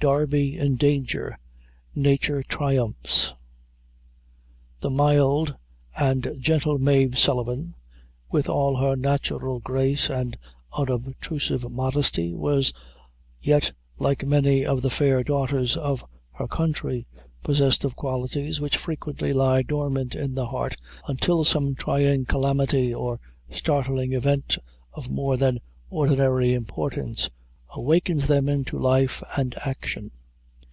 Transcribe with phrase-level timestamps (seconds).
[0.00, 1.38] Darby in Danger
[1.94, 3.32] Nature Triumphs.
[4.80, 5.56] The mild
[5.98, 7.74] and gentle Mave Sullivan,
[8.30, 10.36] with all her natural grace and
[10.76, 12.74] unobtrusive modesty, was
[13.40, 17.06] yet like many of the fair daughters of her country,
[17.42, 20.76] possessed of qualities which frequently lie dormant in the heart
[21.08, 23.20] until some trying calamity or
[23.50, 24.58] startling event
[24.92, 27.30] of more than ordinary importance,
[27.76, 30.08] awakens them into life and action.